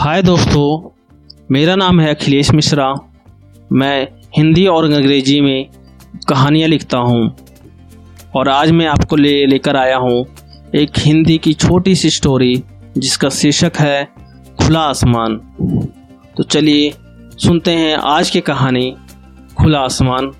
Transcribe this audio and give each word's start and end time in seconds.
हाय 0.00 0.22
दोस्तों, 0.22 0.90
मेरा 1.50 1.74
नाम 1.76 2.00
है 2.00 2.14
अखिलेश 2.14 2.50
मिश्रा। 2.50 2.92
मैं 3.72 4.08
हिंदी 4.36 4.66
और 4.66 4.84
अंग्रेज़ी 4.84 5.40
में 5.40 5.70
कहानियाँ 6.28 6.68
लिखता 6.68 6.98
हूँ 6.98 7.36
और 8.36 8.48
आज 8.48 8.70
मैं 8.70 8.86
आपको 8.86 9.16
ले, 9.16 9.46
लेकर 9.46 9.76
आया 9.76 9.96
हूँ 9.96 10.24
एक 10.74 10.98
हिंदी 10.98 11.38
की 11.38 11.54
छोटी 11.54 11.94
सी 11.94 12.10
स्टोरी 12.10 12.62
जिसका 12.98 13.28
शीर्षक 13.28 13.72
है, 13.78 14.04
खुला 14.62 14.80
आसमान। 14.80 15.36
तो 16.36 16.42
चलिए 16.42 16.90
सुनते 17.38 17.70
हैं 17.70 17.96
आज 17.96 18.30
की 18.30 18.40
कहानी, 18.40 18.96
खुला 19.58 19.80
आसमान। 19.80 20.32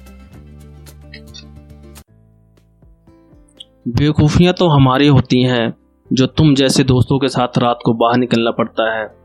बेवकूफ़ियाँ 3.88 4.54
तो 4.54 4.68
हमारी 4.68 5.06
होती 5.06 5.42
हैं, 5.42 5.74
जो 6.12 6.26
तुम 6.26 6.54
जैसे 6.54 6.84
दोस्तों 6.84 7.18
के 7.18 7.28
साथ 7.28 7.58
रात 7.58 7.78
को 7.84 7.94
बाहर 7.94 8.18
निकलना 8.18 8.50
पड़ता 8.50 8.92
है। 8.98 9.17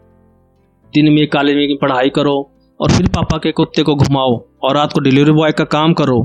दिन 0.93 1.11
में 1.13 1.27
कॉलेज 1.27 1.55
में 1.55 1.77
पढ़ाई 1.81 2.09
करो 2.09 2.35
और 2.79 2.91
फिर 2.91 3.07
पापा 3.07 3.37
के 3.37 3.51
कुत्ते 3.51 3.83
को 3.83 3.95
घुमाओ 3.95 4.41
और 4.63 4.75
रात 4.75 4.93
को 4.93 4.99
डिलीवरी 4.99 5.31
बॉय 5.31 5.51
का 5.51 5.63
काम 5.63 5.93
करो। 5.93 6.21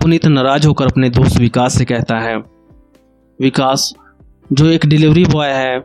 पुनीत 0.00 0.26
नाराज़ 0.26 0.66
होकर 0.66 0.86
अपने 0.86 1.08
दोस्त 1.10 1.38
विकास 1.40 1.78
से 1.78 1.84
कहता 1.84 2.18
है, 2.18 2.36
विकास, 3.40 3.92
जो 4.52 4.66
एक 4.66 4.86
डिलीवरी 4.86 5.24
बॉय 5.24 5.48
है, 5.48 5.84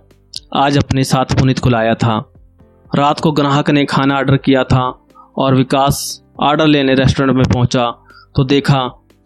आज 0.55 0.77
अपने 0.77 1.03
साथ 1.03 1.39
पुनीत 1.39 1.59
को 1.59 1.69
लाया 1.69 1.93
था। 1.95 2.17
रात 2.95 3.19
को 3.19 3.31
ग्राहक 3.31 3.69
ने 3.69 3.85
खाना 3.85 4.15
ऑर्डर 4.15 4.37
किया 4.37 4.63
था 4.63 4.83
और 5.37 5.55
विकास 5.55 6.21
ऑर्डर 6.39 6.67
लेने 6.67 6.93
रेस्टोरेंट 6.93 7.35
में 7.35 7.45
पहुँचा 7.53 7.89
तो 8.35 8.43
देखा 8.43 8.79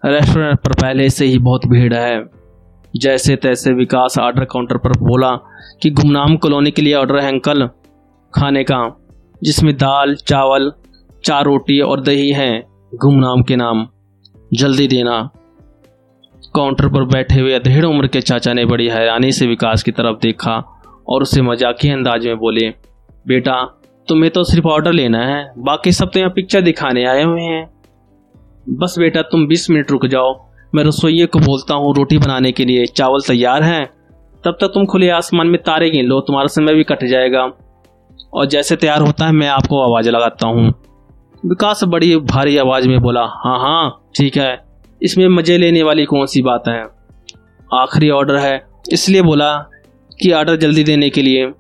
रेस्टोरेंट 0.06 0.60
पर 0.60 0.74
पहले 0.74 1.10
से 1.10 1.26
ही 1.26 1.38
बहुत 1.40 1.66
भीड़ 1.68 1.94
है। 1.94 2.24
जैसे 2.96 3.36
तैसे 3.36 3.72
विकास 3.74 4.18
ऑर्डर 4.18 4.46
काउंटर 4.46 4.78
पर 4.78 4.90
बोला 5.00 5.32
कि, 5.82 5.90
गुमनाम 5.90 6.36
कॉलोनी 6.38 6.72
के 6.72 6.82
लिए 6.82 6.94
ऑर्डर 6.94 7.20
है, 7.20 7.28
अंकल। 7.28 7.70
खाने 8.36 8.64
का, 8.64 9.08
जिसमें 9.44 9.76
दाल, 9.76 10.16
चावल, 10.16 10.72
चार 11.24 11.46
रोटी 11.46 11.80
और 11.80 12.02
दही 12.02 12.32
है 12.32 12.64
गुमनाम 12.96 13.44
के 13.44 13.56
नाम। 13.56 13.88
जल्दी 14.54 14.88
देना। 14.88 15.30
काउंटर 16.56 16.88
पर 16.88 17.04
बैठे 17.04 17.40
हुए 17.42 17.54
अधेड़ 17.54 17.86
उम्र 17.86 18.08
के 18.08 18.22
चाचा 18.22 18.54
ने 18.54 18.66
बड़ी 18.66 18.88
हैरानी 18.88 19.32
से 19.32 19.48
विकास 19.48 19.84
की 19.84 19.92
तरफ़ 19.92 20.18
देखा 20.22 20.82
और 21.08 21.22
उसे 21.22 21.42
मजाकी 21.42 21.90
अंदाज 21.90 22.28
में 22.28 22.38
बोले, 22.38 22.74
बेटा, 23.28 23.82
तुम्हें 24.08 24.32
तो 24.32 24.44
सिर्फ़ 24.44 24.68
ऑर्डर 24.68 24.94
लेना 24.94 25.20
है, 25.20 25.54
बाकी 25.58 25.92
सब 25.92 26.12
तो 26.14 26.20
यहाँ 26.20 26.32
पिक्चर 26.32 26.62
दिखाने 26.62 27.06
आए 27.06 27.24
हुए 27.24 27.42
हैं। 27.42 27.70
बस 28.70 28.96
बेटा, 29.00 29.22
तुम 29.22 29.48
20 29.48 29.70
मिनट 29.70 29.92
रुक 29.92 30.06
जाओ। 30.06 30.46
मैं 30.76 30.84
रसोइये 30.84 31.26
को 31.26 31.40
बोलता 31.40 31.74
हूँ, 31.74 31.96
रोटी 31.96 32.18
बनाने 32.18 32.52
के 32.52 32.66
लिए 32.66 32.86
चावल 32.86 33.20
तैयार 33.28 33.64
हैं। 33.64 33.86
तब 34.46 34.58
तक 34.62 34.68
तुम 34.68 34.86
खुले 34.86 35.10
आसमान 35.10 35.48
में 35.48 35.62
तारे 35.62 35.90
गिन 35.90 36.06
लो, 36.06 36.20
तुम्हारा 36.20 36.48
समय 36.48 36.74
भी 36.74 36.84
कट 36.84 37.06
जाएगा। 37.06 37.52
और 38.34 38.46
जैसे 38.46 38.76
तैयार 38.76 39.02
होता 39.02 39.26
है, 39.26 39.32
मैं 39.32 39.48
आपको 39.48 39.82
आवाज़ 39.82 40.10
लगाता 40.10 40.48
हूँ। 40.48 40.74
विकास 41.46 41.84
बड़ी 41.84 42.18
भारी 42.18 42.58
आवाज़ 42.58 42.88
में 42.88 43.02
बोला 43.02 43.22
हाँ 43.22 43.60
हाँ 43.60 44.10
ठीक 44.16 44.38
है। 44.38 44.66
इसमें 45.02 45.28
मज़े 45.28 45.58
लेने 45.58 45.84
वाली 45.84 46.06
कौन 46.06 46.26
सी 46.26 46.42
बात 46.42 46.64
है? 46.68 46.84
आखिरी 47.74 48.10
ऑर्डर 48.10 48.36
है। 48.36 48.68
इसलिए 48.94 49.22
बोला 49.22 49.58
कि 50.22 50.32
ऑर्डर 50.32 50.56
जल्दी 50.56 50.84
देने 50.84 51.10
के 51.10 51.22
लिए। 51.22 51.52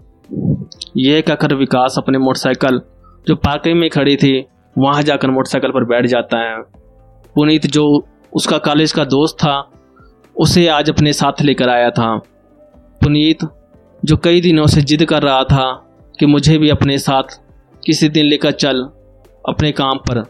यह 0.97 1.21
कहकर 1.21 1.55
विकास 1.55 1.95
अपने 1.97 2.17
मोटरसाइकिल, 2.17 2.81
जो 3.27 3.35
पार्किंग 3.35 3.79
में 3.79 3.89
खड़ी 3.89 4.15
थी, 4.15 4.45
वहाँ 4.77 5.03
जाकर 5.03 5.31
मोटरसाइकिल 5.31 5.71
पर 5.71 5.83
बैठ 5.83 6.05
जाता 6.05 6.37
है। 6.37 6.57
पुनीत, 7.35 7.65
जो 7.65 8.07
उसका 8.33 8.57
कॉलेज 8.57 8.91
का 8.91 9.03
दोस्त 9.03 9.35
था, 9.35 9.71
उसे 10.37 10.67
आज 10.67 10.89
अपने 10.89 11.13
साथ 11.13 11.41
लेकर 11.41 11.69
आया 11.69 11.89
था। 11.89 12.17
पुनीत, 13.01 13.37
जो 14.05 14.17
कई 14.17 14.41
दिनों 14.41 14.67
से 14.67 14.81
जिद 14.81 15.05
कर 15.05 15.23
रहा 15.23 15.43
था 15.43 15.84
कि 16.19 16.25
मुझे 16.25 16.57
भी 16.57 16.69
अपने 16.69 16.97
साथ 16.97 17.23
किसी 17.85 18.09
दिन 18.09 18.25
लेकर 18.25 18.51
चल 18.51 18.81
अपने 19.49 19.71
काम 19.71 19.97
पर। 19.97 20.25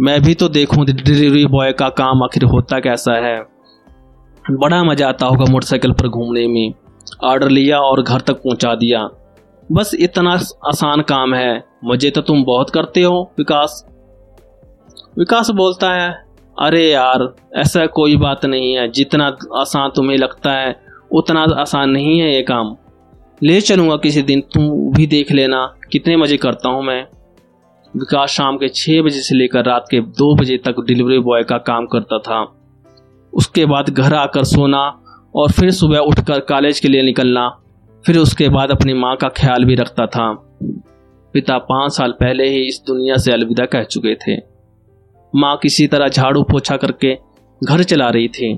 मैं 0.00 0.22
भी 0.22 0.34
तो 0.34 0.48
देखूँ 0.48 0.84
डिलीवरी 0.84 1.46
बॉय 1.46 1.72
का 1.72 1.88
काम 1.88 2.22
आखिर 2.22 2.44
होता 2.44 2.80
कैसा 2.80 3.14
है। 3.14 3.46
बड़ा 4.50 4.84
मज़ा 4.84 5.08
आता 5.08 5.26
होगा 5.26 5.44
मोटरसाइकिल 5.44 5.92
पर 5.92 6.08
घूमने 6.08 6.46
में। 6.46 6.74
ऑर्डर 7.24 7.48
लिया 7.48 7.80
और 7.80 8.02
घर 8.02 8.20
तक 8.20 8.34
पहुँचा 8.34 8.74
दिया। 8.74 9.08
बस 9.72 9.90
इतना 9.94 10.32
आसान 10.68 11.00
काम 11.00 11.34
है। 11.34 11.64
मुझे 11.84 12.10
तो 12.10 12.20
तुम 12.20 12.44
बहुत 12.44 12.70
करते 12.70 13.02
हो, 13.02 13.32
विकास। 13.38 13.86
विकास 15.18 15.50
बोलता 15.50 15.94
है, 15.94 16.24
अरे 16.60 16.90
यार, 16.90 17.34
ऐसा 17.56 17.86
कोई 17.86 18.16
बात 18.16 18.44
नहीं 18.44 18.74
है। 18.74 18.88
जितना 18.88 19.36
आसान 19.56 19.90
तुम्हें 19.96 20.18
लगता 20.18 20.52
है, 20.52 20.80
उतना 21.12 21.42
आसान 21.42 21.90
नहीं 21.90 22.20
है 22.20 22.34
ये 22.34 22.42
काम। 22.42 22.76
ले 23.42 23.60
चलूँगा 23.60 23.96
किसी 23.96 24.22
दिन 24.22 24.40
तुम 24.54 24.68
भी 24.92 25.06
देख 25.06 25.30
लेना 25.32 25.64
कितने 25.92 26.16
मज़े 26.16 26.36
करता 26.36 26.68
हूँ 26.68 26.82
मैं। 26.84 27.02
विकास 27.94 28.30
शाम 28.30 28.56
के 28.56 28.68
छः 28.68 29.02
बजे 29.02 29.20
से 29.22 29.34
लेकर 29.34 29.64
रात 29.64 29.84
के 29.90 30.00
दो 30.00 30.34
बजे 30.36 30.56
तक 30.56 30.80
डिलीवरी 30.86 31.18
बॉय 31.18 31.42
का 31.42 31.58
काम 31.58 31.86
करता 31.86 32.18
था। 32.18 32.40
उसके 33.32 33.66
बाद 33.66 33.90
घर 33.90 34.14
आकर 34.14 34.44
सोना 34.44 34.80
और 35.34 35.52
फिर 35.52 35.70
सुबह 35.70 35.98
उठकर 35.98 36.40
कॉलेज 36.40 36.80
के 36.80 36.88
लिए 36.88 37.02
निकलना, 37.02 37.48
फिर 38.04 38.18
उसके 38.18 38.48
बाद 38.48 38.70
अपनी 38.70 38.94
माँ 38.94 39.14
का 39.16 39.28
ख्याल 39.36 39.64
भी 39.64 39.74
रखता 39.74 40.06
था। 40.06 40.32
पिता 41.34 41.58
पाँच 41.60 41.92
साल 41.92 42.12
पहले 42.12 42.48
ही 42.48 42.66
इस 42.68 42.82
दुनिया 42.86 43.16
से 43.16 43.32
अलविदा 43.32 43.66
कह 43.66 43.82
चुके 43.84 44.14
थे। 44.16 44.36
माँ 45.32 45.56
किसी 45.56 45.86
तरह 45.86 46.08
झाड़ू 46.08 46.42
पोछा 46.42 46.76
करके 46.76 47.14
घर 47.60 47.82
चला 47.82 48.08
रही 48.08 48.28
थी। 48.28 48.52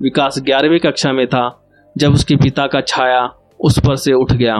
विकास 0.00 0.40
ग्यारहवीं 0.42 0.78
कक्षा 0.78 1.12
में 1.12 1.26
था, 1.26 1.44
जब 1.96 2.14
उसके 2.14 2.36
पिता 2.36 2.66
का 2.66 2.80
छाया 2.80 3.22
उस 3.62 3.78
पर 3.78 3.96
से 3.96 4.12
उठ 4.12 4.32
गया। 4.32 4.56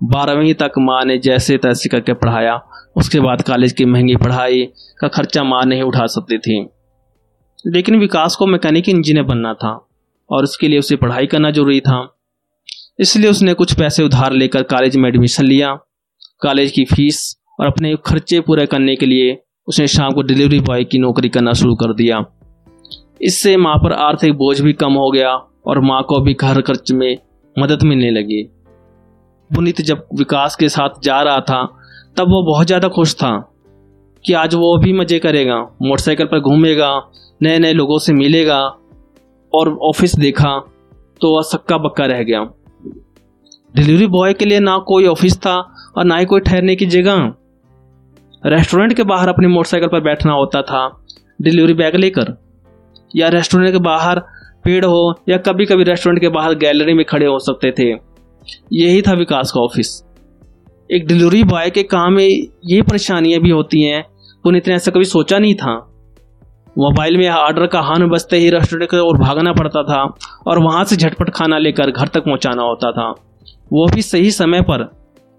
बारहवीं 0.00 0.54
तक 0.54 0.72
माँ 0.78 1.04
ने 1.04 1.18
जैसे 1.18 1.56
तैसे 1.56 1.88
करके 1.88 2.12
पढ़ाया। 2.12 2.60
उसके 2.96 3.20
बाद 3.20 3.42
कॉलेज 3.42 3.72
की 3.72 3.84
महँगी 3.84 4.16
पढ़ाई 4.16 4.64
का 5.00 5.08
खर्चा 5.08 5.44
माँ 5.44 5.64
नहीं 5.64 5.82
उठा 5.82 6.06
सकती 6.06 6.38
थी। 6.38 6.60
लेकिन 7.66 7.98
विकास 7.98 8.36
को 8.36 8.46
मैकेनिक 8.46 8.88
इंजीनियर 8.88 9.24
बनना 9.26 9.52
था 9.54 9.72
और 10.30 10.44
उसके 10.44 10.68
लिए 10.68 10.78
उसे 10.78 10.96
पढ़ाई 10.96 11.26
करना 11.26 11.50
ज़रूरी 11.50 11.80
था। 11.80 12.06
इसलिए 13.00 13.30
उसने 13.30 13.54
कुछ 13.54 13.72
पैसे 13.74 14.02
उधार 14.02 14.32
लेकर 14.32 14.62
कॉलेज 14.62 14.96
में 14.96 15.08
एडमिशन 15.08 15.44
लिया। 15.44 15.74
कॉलेज 16.42 16.70
की 16.70 16.84
फ़ीस 16.84 17.36
और 17.60 17.66
अपने 17.66 17.94
खर्चे 18.06 18.40
पूरे 18.40 18.66
करने 18.66 18.96
के 18.96 19.06
लिए 19.06 19.36
उसने 19.68 19.86
शाम 19.86 20.12
को 20.12 20.22
डिलीवरी 20.22 20.60
बॉय 20.60 20.84
की 20.84 20.98
नौकरी 20.98 21.28
करना 21.28 21.52
शुरू 21.52 21.74
कर 21.74 21.94
दिया। 21.94 22.24
इससे 23.20 23.56
माँ 23.56 23.76
पर 23.76 23.92
आर्थिक 23.92 24.32
बोझ 24.32 24.60
भी 24.60 24.72
कम 24.72 24.92
हो 24.92 25.10
गया 25.10 25.34
और 25.66 25.80
माँ 25.80 26.02
को 26.02 26.20
भी 26.20 26.34
घर 26.34 26.60
खर्च 26.60 26.92
में 26.92 27.16
मदद 27.56 27.82
मिलने 27.82 28.10
लगी। 28.10 28.42
पुनीत 29.50 29.80
जब 29.82 30.06
विकास 30.14 30.56
के 30.56 30.68
साथ 30.68 31.00
जा 31.02 31.20
रहा 31.22 31.40
था, 31.40 31.64
तब 32.16 32.28
वो 32.28 32.42
बहुत 32.44 32.66
ज़्यादा 32.66 32.88
खुश 32.88 33.14
था 33.14 33.32
कि 34.24 34.32
आज 34.34 34.54
वो 34.54 34.76
भी 34.78 34.92
मज़े 34.92 35.18
करेगा, 35.18 35.58
मोटरसाइकिल 35.82 36.26
पर 36.26 36.40
घूमेगा 36.40 36.90
नए 37.40 37.58
नए 37.58 37.72
लोगों 37.72 37.98
से 37.98 38.12
मिलेगा 38.14 38.60
और 39.52 39.76
ऑफ़िस 39.84 40.14
देखा 40.16 40.58
तो 41.20 41.34
वह 41.34 41.42
सक्का 41.44 41.78
बक्का 41.78 42.06
रह 42.06 42.22
गया। 42.22 42.40
डिलीवरी 43.74 44.06
बॉय 44.08 44.32
के 44.34 44.44
लिए 44.44 44.60
ना 44.60 44.76
कोई 44.86 45.06
ऑफ़िस 45.06 45.36
था 45.36 45.56
और 45.96 46.04
ना 46.04 46.16
ही 46.16 46.24
कोई 46.24 46.40
ठहरने 46.40 46.76
की 46.76 46.86
जगह। 46.88 47.32
रेस्टोरेंट 48.44 48.92
के 48.92 49.02
बाहर 49.04 49.28
अपनी 49.28 49.46
मोटरसाइकिल 49.48 49.88
पर 49.88 50.00
बैठना 50.02 50.32
होता 50.32 50.62
था, 50.62 50.88
डिलीवरी 51.40 51.74
बैग 51.74 51.94
लेकर, 51.96 52.36
या 53.10 53.28
रेस्टोरेंट 53.28 53.72
के 53.72 53.78
बाहर 53.80 54.22
पेड़ 54.66 54.84
हो 54.84 55.14
या 55.28 55.36
कभी 55.36 55.66
कभी 55.66 55.84
रेस्टोरेंट 55.84 56.20
के 56.20 56.28
बाहर 56.28 56.54
गैलरी 56.54 56.94
में 56.94 57.04
खड़े 57.04 57.26
हो 57.26 57.38
सकते 57.38 57.70
थे। 57.70 57.90
यही 58.72 59.02
था 59.02 59.12
विकास 59.12 59.52
का 59.52 59.60
ऑफ़िस 59.60 60.02
एक 60.90 61.06
डिलीवरी 61.06 61.42
बॉय 61.44 61.70
के 61.70 61.82
काम 61.82 62.12
में 62.12 62.28
ये 62.64 62.82
परेशानियाँ 62.82 63.40
भी 63.40 63.50
होती 63.50 63.82
हैं 63.82 64.02
पुनीत 64.44 64.68
ने 64.68 64.74
ऐसा 64.74 64.90
कभी 64.90 65.04
सोचा 65.04 65.38
नहीं 65.38 65.54
था। 65.54 65.74
मोबाइल 66.78 67.16
में 67.16 67.28
ऑर्डर 67.28 67.66
का 67.66 67.80
हान 67.80 68.08
बजते 68.08 68.36
ही 68.36 68.50
रेस्टोरेंट 68.50 68.90
की 68.90 68.98
ओर 68.98 69.16
भागना 69.18 69.52
पड़ता 69.52 69.82
था 69.82 70.02
और 70.46 70.58
वहाँ 70.58 70.84
से 70.84 70.96
झटपट 70.96 71.30
खाना 71.30 71.58
लेकर 71.58 71.90
घर 71.90 72.08
तक 72.08 72.24
पहुंचाना 72.24 72.62
होता 72.62 72.90
था। 72.92 73.08
वो 73.72 73.86
भी 73.86 74.02
सही 74.02 74.30
समय 74.30 74.62
पर। 74.62 74.88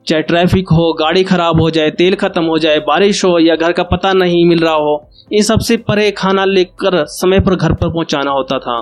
चाहे 0.07 0.21
ट्रैफ़िक 0.21 0.69
हो, 0.69 0.94
गाड़ी 0.94 1.23
खराब 1.23 1.62
हो 1.62 1.69
जाए, 1.69 1.91
तेल 1.91 2.15
खत्म 2.15 2.44
हो 2.44 2.57
जाए, 2.57 2.80
बारिश 2.80 3.23
हो 3.25 3.38
या 3.39 3.56
घर 3.56 3.71
का 3.71 3.83
पता 3.83 4.13
नहीं 4.13 4.45
मिल 4.45 4.59
रहा 4.59 4.73
हो, 4.73 5.09
इन 5.33 5.41
सबसे 5.41 5.77
परे 5.77 6.12
खाना 6.12 6.45
लेकर 6.45 7.03
समय 7.06 7.39
पर 7.39 7.56
घर 7.56 7.73
पर 7.73 7.89
पहुंचाना 7.89 8.31
होता 8.31 8.59
था। 8.59 8.77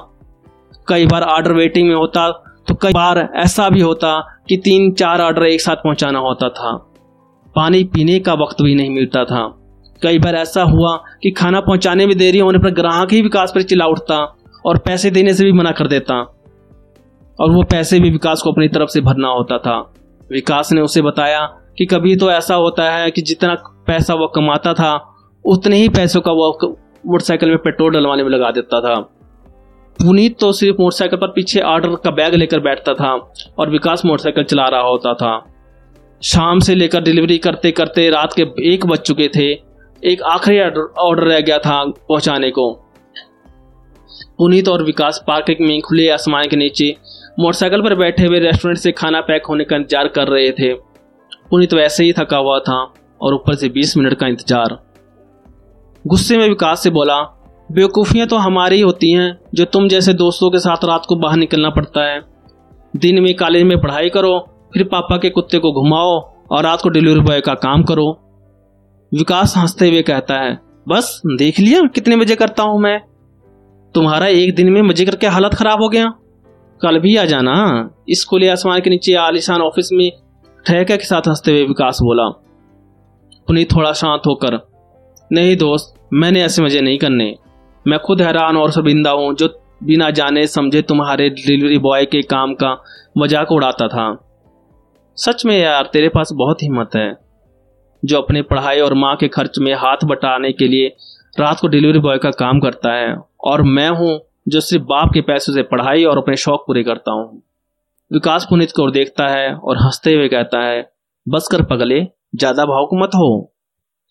कई 0.87 1.05
बार 1.05 1.21
ऑर्डर 1.21 1.53
वेटिंग 1.53 1.87
में 1.87 1.95
होता 1.95 2.29
तो 2.67 2.75
कई 2.75 2.93
बार 2.93 3.17
ऐसा 3.35 3.69
भी 3.69 3.81
होता 3.81 4.19
कि 4.49 4.57
तीन 4.57 4.91
चार 4.91 5.21
ऑर्डर 5.21 5.43
एक 5.43 5.61
साथ 5.61 5.75
पहुंचाना 5.75 6.19
होता 6.19 6.49
था। 6.49 6.75
पानी 7.55 7.83
पीने 7.83 8.19
का 8.19 8.33
वक्त 8.33 8.61
भी 8.61 8.75
नहीं 8.75 8.89
मिलता 8.89 9.23
था। 9.25 9.45
कई 10.03 10.19
बार 10.19 10.35
ऐसा 10.35 10.63
हुआ 10.63 10.95
कि 11.23 11.31
खाना 11.31 11.59
पहुँचाने 11.59 12.05
में 12.07 12.17
देरी 12.17 12.39
होने 12.39 12.59
पर 12.59 12.71
ग्राहक 12.71 13.13
ही 13.13 13.21
विकास 13.21 13.51
पर 13.55 13.61
चिल्ला 13.61 13.85
उठता 13.85 14.35
और 14.65 14.77
पैसे 14.77 15.11
देने 15.11 15.33
से 15.33 15.43
भी 15.43 15.51
मना 15.51 15.71
कर 15.71 15.87
देता। 15.87 16.15
और 17.39 17.51
वो 17.51 17.63
पैसे 17.63 17.99
भी 17.99 18.09
विकास 18.09 18.41
को 18.41 18.51
अपनी 18.51 18.67
तरफ़ 18.67 18.89
से 18.89 19.01
भरना 19.01 19.27
होता 19.27 19.57
था। 19.57 19.77
विकास 20.31 20.71
ने 20.71 20.81
उसे 20.81 21.01
बताया 21.01 21.45
कि 21.77 21.85
कभी 21.85 22.15
तो 22.15 22.31
ऐसा 22.31 22.55
होता 22.55 22.91
है 22.91 23.11
कि 23.11 23.21
जितना 23.21 23.55
पैसा 23.87 24.13
वो 24.13 24.27
कमाता 24.27 24.73
था, 24.73 25.13
उतने 25.45 25.75
ही 25.75 25.89
पैसों 25.89 26.21
का 26.21 26.31
वो 26.31 26.77
मोटरसाइकिल 27.05 27.49
में 27.49 27.57
पेट्रोल 27.57 27.93
डलवाने 27.93 28.23
में 28.23 28.29
लगा 28.29 28.51
देता 28.51 28.81
था। 28.81 29.09
पुनीत 29.99 30.37
तो 30.39 30.51
सिर्फ़ 30.51 30.81
मोटरसाइकिल 30.81 31.19
पर 31.19 31.27
पीछे 31.27 31.59
ऑर्डर 31.63 31.95
का 31.95 32.11
बैग 32.11 32.33
लेकर 32.33 32.59
बैठता 32.61 32.93
था 32.93 33.11
और 33.59 33.69
विकास 33.69 34.05
मोटरसाइकिल 34.05 34.43
चला 34.43 34.67
रहा 34.67 34.81
होता 34.81 35.13
था। 35.13 35.33
शाम 36.21 36.59
से 36.59 36.75
लेकर 36.75 37.01
डिलीवरी 37.03 37.37
करते 37.37 37.71
करते 37.71 38.09
रात 38.09 38.33
के 38.33 38.45
एक 38.73 38.85
बज 38.85 38.99
चुके 38.99 39.27
थे। 39.35 39.51
एक 40.03 40.21
आखिरी 40.23 40.59
ऑर्डर 40.59 41.23
रह 41.23 41.39
गया 41.39 41.57
था 41.59 41.83
पहुँचाने 41.85 42.49
को। 42.51 42.71
पुनीत 44.37 44.67
और 44.67 44.83
विकास 44.83 45.23
पार्किंग 45.27 45.67
में 45.67 45.79
खुले 45.81 46.09
आसमान 46.09 46.47
के 46.47 46.55
नीचे 46.55 46.95
मोटरसाइकिल 47.39 47.81
पर 47.81 47.95
बैठे 47.95 48.25
हुए 48.25 48.39
रेस्टोरेंट 48.39 48.79
से 48.79 48.91
खाना 48.93 49.21
पैक 49.21 49.45
होने 49.45 49.63
का 49.63 49.75
इंतज़ार 49.75 50.07
कर 50.07 50.27
रहे 50.27 50.51
थे। 50.51 50.73
पुनीत 51.49 51.73
वैसे 51.73 52.03
ही 52.03 52.13
थका 52.13 52.37
हुआ 52.37 52.59
था 52.61 52.81
और 53.21 53.33
ऊपर 53.33 53.55
से 53.55 53.69
20 53.71 53.95
मिनट 53.97 54.13
का 54.13 54.27
इंतज़ार। 54.27 54.77
गुस्से 56.05 56.37
में 56.37 56.47
विकास 56.49 56.83
से 56.83 56.89
बोला 56.91 57.21
बेवकूफ़ियाँ 57.69 58.27
तो 58.27 58.37
हमारी 58.37 58.75
ही 58.75 58.81
होती 58.81 59.11
हैं, 59.11 59.37
जो 59.53 59.65
तुम 59.65 59.87
जैसे 59.87 60.13
दोस्तों 60.13 60.49
के 60.49 60.59
साथ 60.59 60.83
रात 60.85 61.05
को 61.07 61.15
बाहर 61.15 61.37
निकलना 61.37 61.69
पड़ता 61.69 62.03
है। 62.03 62.19
दिन 62.95 63.21
में 63.23 63.33
कॉलेज 63.35 63.63
में 63.63 63.79
पढ़ाई 63.81 64.09
करो, 64.09 64.39
फिर 64.73 64.83
पापा 64.83 65.17
के 65.17 65.29
कुत्ते 65.29 65.59
को 65.59 65.71
घुमाओ 65.73 66.19
और 66.51 66.63
रात 66.63 66.81
को 66.81 66.89
डिलीवरी 66.89 67.19
बॉय 67.19 67.41
का 67.41 67.53
काम 67.53 67.83
करो। 67.83 68.05
विकास 69.11 69.53
हँसते 69.57 69.89
हुए 69.89 70.01
कहता 70.01 70.35
है, 70.35 70.59
बस, 70.89 71.21
देख 71.27 71.59
लिया 71.59 71.81
कितने 71.95 72.15
बजे 72.15 72.35
करता 72.35 72.63
हूँ 72.63 72.79
मैं। 72.79 72.99
तुम्हारा 73.95 74.27
एक 74.27 74.55
दिन 74.55 74.71
में 74.71 74.81
मज़े 74.81 75.05
करके 75.05 75.27
हालत 75.27 75.53
खराब 75.53 75.81
हो 75.81 75.89
गया। 75.89 76.05
कल 76.81 76.99
भी 76.99 77.15
आ 77.15 77.23
जाना। 77.25 77.53
इस 78.09 78.23
खुले 78.25 78.49
आसमान 78.49 78.81
के 78.81 78.89
नीचे 78.89 79.13
आलिशान 79.13 79.61
ऑफ़िस 79.61 79.89
में 79.93 80.09
ठहका 80.65 80.95
के 80.95 81.05
साथ 81.05 81.27
हँसते 81.27 81.51
हुए 81.51 81.63
विकास 81.63 81.99
बोला, 82.01 82.27
पुनीत 83.47 83.71
थोड़ा 83.71 83.91
शांत 83.93 84.21
होकर। 84.27 84.59
नहीं 85.31 85.55
दोस्त, 85.57 85.93
मैंने 86.13 86.43
ऐसे 86.43 86.63
मज़े 86.63 86.81
नहीं 86.81 86.97
करने। 86.97 87.33
मैं 87.85 87.99
खुद 87.99 88.21
हैरान 88.21 88.57
और 88.57 88.71
शर्मिंदा 88.71 89.11
हूँ, 89.11 89.33
जो 89.35 89.47
बिना 89.83 90.09
जाने 90.11 90.45
समझे 90.47 90.81
तुम्हारे 90.81 91.29
डिलीवरी 91.31 91.77
बॉय 91.79 92.05
के 92.05 92.21
काम 92.23 92.53
का 92.53 92.71
मज़ाक 93.17 93.51
उड़ाता 93.51 93.87
था। 93.87 94.05
सच 95.17 95.45
में 95.45 95.57
यार, 95.57 95.89
तेरे 95.93 96.09
पास 96.09 96.29
बहुत 96.33 96.63
हिम्मत 96.63 96.95
है, 96.95 97.17
जो 98.03 98.17
अपने 98.17 98.41
पढ़ाई 98.43 98.79
और 98.79 98.93
माँ 98.93 99.15
के 99.15 99.27
खर्च 99.29 99.59
में 99.59 99.73
हाथ 99.75 100.05
बटाने 100.05 100.51
के 100.51 100.67
लिए 100.67 100.87
रात 101.35 101.59
को 101.59 101.67
डिलीवरी 101.67 101.99
बॉय 101.99 102.17
का 102.17 102.31
काम 102.33 102.59
करता 102.59 102.93
है, 102.93 103.15
और 103.41 103.61
मैं 103.63 103.89
हूँ, 103.91 104.19
जो 104.47 104.59
सिर्फ़ 104.61 104.83
बाप 104.85 105.11
के 105.13 105.21
पैसों 105.23 105.53
से 105.53 105.63
पढ़ाई 105.65 106.03
और 106.03 106.17
अपने 106.17 106.35
शौक 106.37 106.63
पूरे 106.67 106.83
करता 106.83 107.11
हूँ। 107.11 107.41
विकास 108.11 108.45
पुनित 108.49 108.71
को 108.71 108.89
देखता 108.91 109.27
है 109.29 109.53
और 109.53 109.77
हँसते 109.77 110.13
हुए 110.13 110.27
कहता 110.27 110.63
है, 110.63 110.81
बस 111.27 111.47
कर 111.51 111.63
पगले, 111.65 112.01
ज़्यादा 112.35 112.65
भावुक 112.65 112.89
मत 112.93 113.15
हो, 113.15 113.51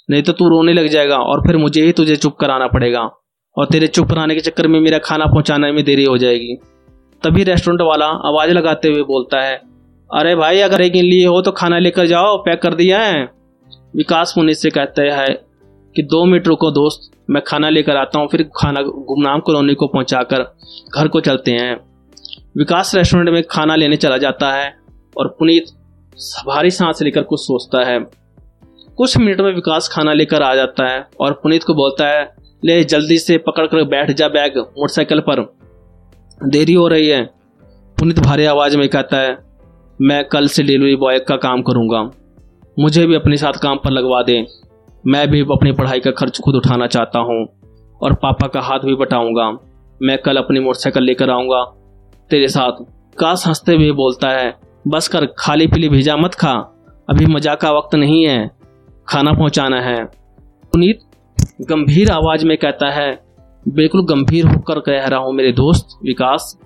नहीं 0.09 0.23
तो 0.23 0.32
तू 0.32 0.49
रोने 0.49 0.73
लग 0.73 0.87
जाएगा 0.88 1.19
और 1.19 1.47
फिर 1.47 1.56
मुझे 1.56 1.85
ही 1.85 1.93
तुझे 1.93 2.17
चुप 2.17 2.37
कराना 2.37 2.67
पड़ेगा। 2.69 3.09
और 3.56 3.66
तेरे 3.66 3.86
चुप 3.86 4.08
कराने 4.08 4.34
के 4.34 4.40
चक्कर 4.40 4.66
में 4.66 4.78
मेरा 4.80 4.98
खाना 4.98 5.26
पहुँचाने 5.26 5.70
में 5.72 5.84
देरी 5.84 6.04
हो 6.04 6.16
जाएगी। 6.18 6.54
तभी 7.22 7.44
रेस्टोरेंट 7.44 7.80
वाला 7.80 8.06
आवाज़ 8.28 8.50
लगाते 8.50 8.88
हुए 8.88 9.02
बोलता 9.02 9.40
है, 9.40 9.54
अरे 10.10 10.34
भाई, 10.36 10.60
अगर 10.60 10.80
एक 10.80 10.94
लिए 10.94 11.26
हो 11.26 11.40
तो 11.42 11.52
खाना 11.52 11.78
लेकर 11.78 12.06
जाओ, 12.06 12.36
पैक 12.38 12.60
कर 12.62 12.74
दिया 12.74 12.98
है। 13.00 13.22
विकास 13.96 14.32
पुनित 14.36 14.56
से 14.56 14.70
कहते 14.70 15.02
हैं 15.02 15.34
कि 15.94 16.02
दो 16.02 16.24
मिनट 16.24 16.46
रुको 16.48 16.70
दोस्त, 16.70 17.10
मैं 17.30 17.42
खाना 17.46 17.68
लेकर 17.68 17.96
आता 17.96 18.18
हूँ, 18.18 18.28
फिर 18.28 18.42
खाना 18.56 18.82
गुमनाम 18.82 19.40
कॉलोनी 19.40 19.74
को 19.74 19.86
पहुंचाकर 19.86 20.42
घर 20.96 21.08
को 21.08 21.20
चलते 21.20 21.52
हैं। 21.52 21.76
विकास 22.56 22.94
रेस्टोरेंट 22.94 23.28
में 23.28 23.42
खाना 23.50 23.76
लेने 23.76 23.96
चला 23.96 24.16
जाता 24.18 24.52
है 24.52 24.68
और 25.16 25.28
पुनीत 25.38 25.70
भारी 26.46 26.70
सांस 26.70 27.02
लेकर 27.02 27.22
कुछ 27.22 27.40
सोचता 27.40 27.84
है। 27.84 27.98
कुछ 28.98 29.16
मिनट 29.18 29.40
में 29.40 29.52
विकास 29.54 29.88
खाना 29.88 30.12
लेकर 30.12 30.42
आ 30.42 30.54
जाता 30.54 30.88
है 30.88 31.06
और 31.20 31.32
पुनीत 31.32 31.64
को 31.64 31.74
बोलता 31.74 32.08
है 32.08 32.24
ले 32.64 32.84
जल्दी 32.84 33.19
से 33.19 33.38
पकड़ 33.38 33.66
कर 33.66 33.84
बैठ 33.84 34.11
जा 34.11 34.28
बैग 34.28 34.58
मोटरसाइकिल 34.58 35.20
पर। 35.20 35.56
देरी 36.49 36.72
हो 36.72 36.88
रही 36.88 37.08
है। 37.08 37.25
पुनित 37.99 38.19
भारी 38.19 38.44
आवाज़ 38.44 38.76
में 38.76 38.88
कहता 38.88 39.16
है, 39.16 39.38
मैं 40.00 40.25
कल 40.25 40.46
से 40.46 40.62
डिलीवरी 40.62 40.96
बॉय 40.96 41.19
का 41.19 41.37
काम 41.37 41.62
करूँगा। 41.62 42.11
मुझे 42.78 43.06
भी 43.06 43.14
अपने 43.14 43.37
साथ 43.37 43.52
काम 43.52 43.76
पर 43.76 43.90
लगवा 43.90 44.22
दें। 44.22 44.46
मैं 45.06 45.31
भी 45.31 45.40
अपनी 45.40 45.72
पढ़ाई 45.72 46.00
का 46.00 46.11
खर्च 46.11 46.40
खुद 46.40 46.55
उठाना 46.55 46.87
चाहता 46.87 47.19
हूँ 47.19 47.46
और 48.02 48.14
पापा 48.14 48.49
का 48.49 48.61
हाथ 48.61 48.78
भी 48.78 48.94
बटाऊँगा। 48.94 49.58
मैं 50.02 50.19
कल 50.19 50.37
अपनी 50.37 50.61
मोटरसाइकिल 50.61 51.02
लेकर 51.02 51.31
आऊँगा। 51.31 51.64
तेरे 52.31 52.49
साथ 52.49 52.72
काश 53.19 53.46
हँसते 53.46 53.75
हुए 53.75 53.90
बोलता 53.90 54.28
है, 54.28 54.55
बस 54.88 55.08
कर, 55.08 55.26
खाली 55.38 55.66
पीली 55.66 55.88
भेजा 55.88 56.16
मत 56.16 56.34
खा। 56.34 56.52
अभी 57.11 57.26
मज़ाक 57.26 57.61
का 57.61 57.72
वक्त 57.72 57.94
नहीं 57.94 58.25
है। 58.26 58.50
खाना 59.08 59.32
पहुंचाना 59.32 59.81
है। 59.81 60.05
पुनीत 60.72 61.00
गंभीर 61.58 62.10
आवाज़ 62.10 62.44
में 62.46 62.56
कहता 62.58 62.90
है, 62.90 63.10
बिल्कुल 63.66 64.04
गंभीर 64.04 64.46
होकर 64.46 64.78
कह 64.78 65.06
रहा 65.06 65.20
हूँ 65.20 65.32
मेरे 65.34 65.52
दोस्त, 65.52 65.98
विकास। 66.04 66.56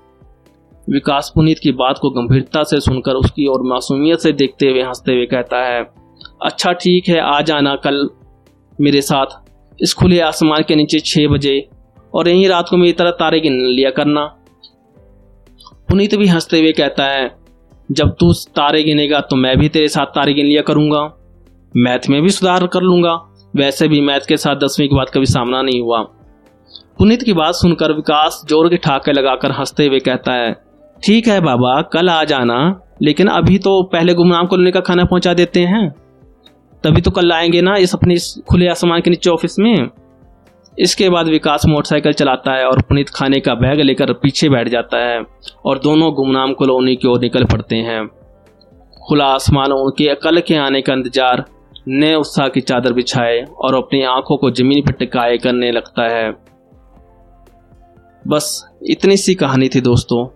विकास 0.89 1.31
पुनीत 1.35 1.59
की 1.59 1.73
बात 1.73 1.99
को 1.99 2.11
गंभीरता 2.11 2.63
से 2.63 2.81
सुनकर 2.81 3.15
उसकी 3.15 3.47
और 3.47 3.63
मासूमियत 3.63 4.19
से 4.19 4.33
देखते 4.33 4.69
हुए 4.69 4.83
हँसते 4.83 5.13
हुए 5.13 5.27
कहता 5.27 5.63
है 5.65 5.83
अच्छा 6.43 6.73
ठीक 6.73 7.09
है, 7.09 7.21
आ 7.21 7.41
जाना 7.41 7.77
कल 7.77 8.09
मेरे 8.79 9.03
साथ। 9.03 9.27
इस 9.83 9.95
खुले 9.95 10.21
आसमान 10.21 10.65
के 10.69 10.77
नीचे 10.77 11.01
छह 11.01 11.29
बजे 11.29 11.69
और 12.15 12.29
यही 12.29 12.47
रात 12.47 12.69
को 12.71 12.77
मेरी 12.77 12.93
तरह 12.93 13.11
तारे 13.11 13.41
गिन 13.41 13.61
लिया 13.61 13.91
करना। 13.91 14.25
पुनीत 15.89 16.15
भी 16.15 16.27
हँसते 16.27 16.61
हुए 16.61 16.73
कहता 16.73 17.05
है, 17.05 17.31
जब 17.91 18.17
तू 18.21 18.33
तारे 18.33 18.83
गिनेगा 18.83 19.21
तो 19.21 19.37
मैं 19.37 19.57
भी 19.59 19.69
तेरे 19.69 19.89
साथ 19.89 20.07
तारे 20.07 20.35
गिन 20.35 20.47
लिया 20.47 20.63
करूँगा। 20.63 21.09
मैथ 21.77 22.09
में 22.11 22.23
भी 22.23 22.31
सुधार 22.31 22.67
कर 22.67 22.81
लूँगा। 22.81 23.28
वैसे 23.55 23.89
भी 23.89 24.01
मैथ 24.01 24.27
के 24.29 24.37
साथ 24.37 24.57
दसवीं 24.57 24.89
के 24.89 24.97
बाद 24.97 25.11
कभी 25.15 25.27
सामना 25.27 25.63
नहीं 25.63 25.81
हुआ। 25.81 26.03
पुनीत 26.99 27.23
की 27.23 27.33
बात 27.33 27.55
सुनकर 27.55 27.93
विकास 27.93 28.43
ज़ोर 28.49 28.69
के 28.69 28.77
ठाके 28.77 29.13
लगाकर 29.13 29.53
हँसते 29.53 29.87
हुए 29.87 29.99
कहता 30.01 30.33
है, 30.33 30.53
ठीक 30.97 31.29
है 31.29 31.41
बाबा, 31.41 31.81
कल 31.83 32.09
आ 32.11 32.23
जाना, 32.25 32.81
लेकिन 33.03 33.29
अभी 33.29 33.59
तो 33.59 33.83
पहले 33.93 34.15
गुमनाम 34.15 34.47
कॉलोनी 34.47 34.71
का 34.71 34.81
खाना 34.81 35.05
पहुँचा 35.05 35.35
देते 35.35 35.61
हैं। 35.67 35.89
तभी 36.85 37.01
तो 37.01 37.11
कल 37.11 37.33
आएँगे 37.33 37.61
ना 37.63 37.77
इस 37.77 37.95
अपने 37.95 38.17
खुले 38.51 38.69
आसमान 38.69 39.01
के 39.01 39.11
नीचे 39.11 39.31
ऑफ़िस 39.31 39.59
में? 39.59 39.89
इसके 40.77 41.09
बाद 41.11 41.29
विकास 41.29 41.67
मोटरसाइकिल 41.67 42.13
चलाता 42.13 42.53
है 42.53 42.67
और 42.67 42.81
पुनीत 42.81 43.09
खाने 43.09 43.41
का 43.41 43.55
बैग 43.55 43.81
लेकर 43.81 44.13
पीछे 44.13 44.49
बैठ 44.49 44.69
जाता 44.69 44.99
है 44.99 45.21
और 45.67 45.79
दोनों 45.79 46.13
गुमनाम 46.15 46.53
कॉलोनी 46.53 46.95
की 46.97 47.09
ओर 47.09 47.21
निकल 47.21 47.45
पड़ते 47.45 47.77
हैं। 47.77 48.07
खुला 49.01 49.25
आसमान 49.27 49.73
उनके 49.73 50.15
कल 50.15 50.41
के 50.41 50.57
आने 50.57 50.83
का 50.83 50.93
इंतज़ार 50.93 51.45
नए 51.91 52.15
उत्साह 52.15 52.49
की 52.49 52.61
चादर 52.61 52.93
बिछाए 52.93 53.45
और 53.45 53.75
अपनी 53.75 54.03
आँखों 54.03 54.37
को 54.37 54.51
ज़मीन 54.51 54.83
पर 54.83 54.93
टिकाए 54.93 55.39
करने 55.39 55.73
लगता 55.73 56.03
है। 56.03 56.33
बस 58.29 58.71
इतनी 58.83 59.17
सी 59.17 59.35
कहानी 59.35 59.69
थी 59.69 59.81
दोस्तों। 59.81 60.27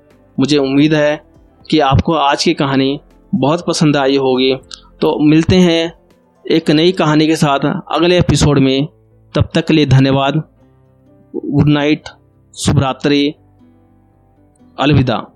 मुझे 0.40 0.58
उम्मीद 0.58 0.94
है 0.94 1.22
कि 1.70 1.78
आपको 1.78 2.12
आज 2.12 2.44
की 2.44 2.54
कहानी 2.54 3.00
बहुत 3.34 3.64
पसंद 3.66 3.96
आई 3.96 4.16
होगी। 4.16 4.54
तो 5.00 5.28
मिलते 5.28 5.56
हैं 5.56 5.94
एक 6.50 6.70
नई 6.70 6.92
कहानी 6.92 7.26
के 7.26 7.36
साथ 7.36 7.82
अगले 7.92 8.18
एपिसोड 8.18 8.58
में। 8.58 8.86
तब 9.34 9.48
तक 9.54 9.66
के 9.66 9.74
लिए 9.74 9.86
धन्यवाद। 9.86 10.42
गुड 11.36 11.68
नाइट, 11.68 12.02
शुभरात्रि। 12.56 13.34
अलविदा। 14.80 15.31